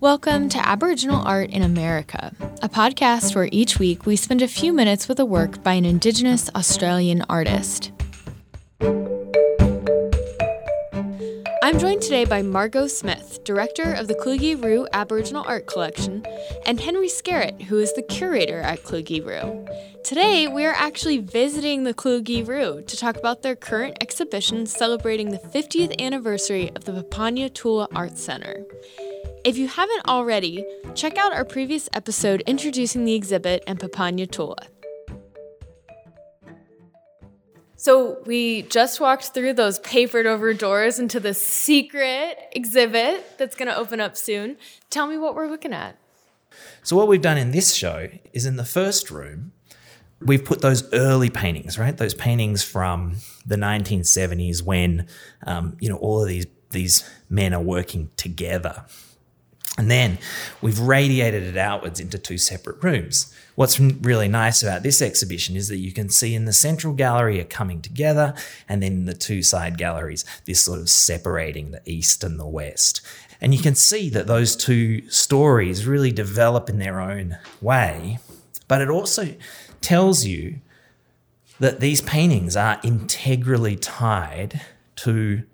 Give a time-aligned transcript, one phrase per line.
[0.00, 4.72] Welcome to Aboriginal Art in America, a podcast where each week we spend a few
[4.72, 7.92] minutes with a work by an Indigenous Australian artist.
[11.62, 16.24] I'm joined today by Margot Smith, director of the Kluge-Ruhe Aboriginal Art Collection,
[16.64, 19.68] and Henry Skerritt, who is the curator at Kluge-Ruhe.
[20.02, 25.38] Today, we are actually visiting the Kluge-Ruhe to talk about their current exhibition celebrating the
[25.38, 28.64] 50th anniversary of the Papunya Tula Art Center.
[29.42, 34.66] If you haven't already, check out our previous episode introducing the exhibit and Papunya Tula.
[37.76, 43.68] So, we just walked through those papered over doors into the secret exhibit that's going
[43.68, 44.58] to open up soon.
[44.90, 45.96] Tell me what we're looking at.
[46.82, 49.52] So, what we've done in this show is in the first room,
[50.20, 51.96] we've put those early paintings, right?
[51.96, 55.06] Those paintings from the 1970s when,
[55.46, 58.84] um, you know, all of these, these men are working together
[59.80, 60.18] and then
[60.60, 63.34] we've radiated it outwards into two separate rooms.
[63.54, 67.40] What's really nice about this exhibition is that you can see in the central gallery
[67.40, 68.34] are coming together,
[68.68, 73.00] and then the two side galleries, this sort of separating the east and the west.
[73.40, 78.18] And you can see that those two stories really develop in their own way,
[78.68, 79.34] but it also
[79.80, 80.60] tells you
[81.58, 84.60] that these paintings are integrally tied
[84.96, 85.44] to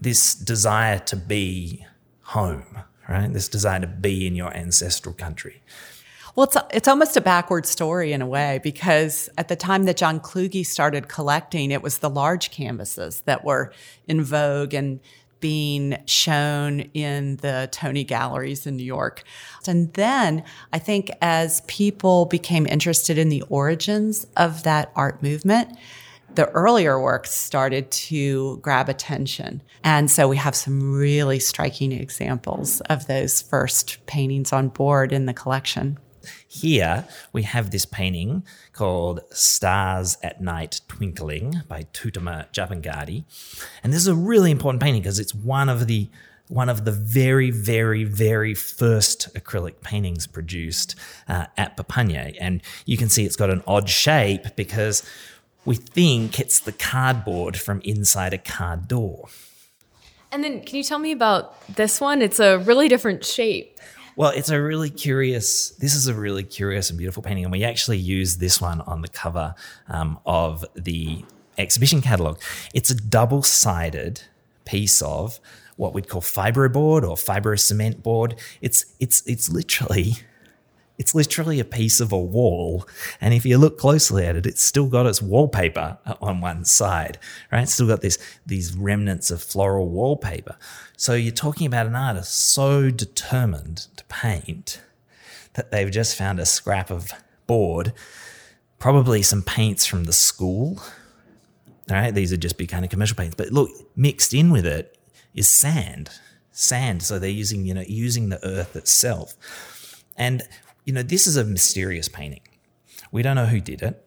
[0.00, 1.86] this desire to be
[2.22, 3.32] home right?
[3.32, 5.62] This desire to be in your ancestral country.
[6.36, 9.96] Well, it's, it's almost a backward story in a way because at the time that
[9.96, 13.72] John Kluge started collecting, it was the large canvases that were
[14.06, 15.00] in vogue and
[15.40, 19.22] being shown in the Tony galleries in New York.
[19.66, 25.76] And then I think as people became interested in the origins of that art movement,
[26.34, 29.62] the earlier works started to grab attention.
[29.84, 35.26] And so we have some really striking examples of those first paintings on board in
[35.26, 35.98] the collection.
[36.46, 43.24] Here we have this painting called Stars at Night Twinkling by Tutama Japangadi.
[43.82, 46.10] And this is a really important painting because it's one of the
[46.48, 50.94] one of the very, very, very first acrylic paintings produced
[51.28, 52.34] uh, at Papunya.
[52.40, 55.02] And you can see it's got an odd shape because
[55.64, 59.28] we think it's the cardboard from inside a car door.
[60.30, 62.20] And then, can you tell me about this one?
[62.22, 63.78] It's a really different shape.
[64.16, 65.70] Well, it's a really curious.
[65.70, 69.00] This is a really curious and beautiful painting, and we actually use this one on
[69.02, 69.54] the cover
[69.88, 71.24] um, of the
[71.56, 72.40] exhibition catalog.
[72.74, 74.22] It's a double-sided
[74.64, 75.40] piece of
[75.76, 78.34] what we'd call fibroboard or fibro cement board.
[78.60, 80.14] It's it's it's literally
[80.98, 82.86] it's literally a piece of a wall.
[83.20, 87.18] And if you look closely at it, it's still got its wallpaper on one side,
[87.52, 87.62] right?
[87.62, 90.56] It's still got this, these remnants of floral wallpaper.
[90.96, 94.80] So you're talking about an artist so determined to paint
[95.54, 97.12] that they've just found a scrap of
[97.46, 97.92] board,
[98.80, 100.80] probably some paints from the school.
[101.90, 103.36] All right, these are just big kind of commercial paints.
[103.36, 104.98] But look, mixed in with it
[105.32, 106.10] is sand.
[106.50, 107.04] Sand.
[107.04, 109.34] So they're using, you know, using the earth itself.
[110.16, 110.42] And
[110.88, 112.40] you know, this is a mysterious painting.
[113.12, 114.02] We don't know who did it.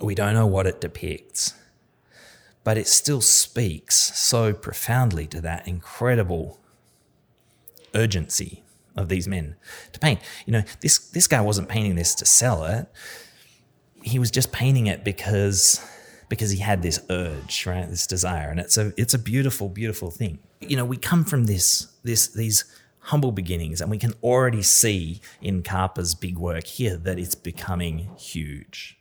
[0.00, 1.52] We don't know what it depicts.
[2.62, 6.60] But it still speaks so profoundly to that incredible
[7.92, 8.62] urgency
[8.94, 9.56] of these men
[9.92, 10.20] to paint.
[10.46, 12.86] You know, this this guy wasn't painting this to sell it.
[14.00, 15.84] He was just painting it because
[16.28, 17.90] because he had this urge, right?
[17.90, 18.48] This desire.
[18.48, 20.38] And it's a it's a beautiful, beautiful thing.
[20.60, 22.64] You know, we come from this this these
[23.08, 28.10] humble beginnings, and we can already see in Kaapa's big work here that it's becoming
[28.18, 28.98] huge.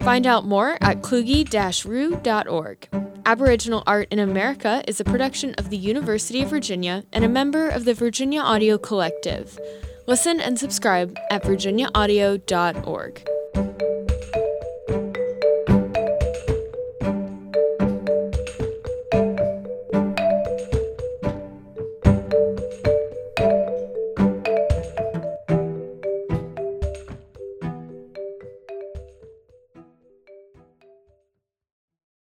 [0.00, 2.88] Find out more at kluge-ruhe.org.
[3.26, 7.68] Aboriginal Art in America is a production of the University of Virginia and a member
[7.68, 9.58] of the Virginia Audio Collective.
[10.06, 13.28] Listen and subscribe at virginiaaudio.org.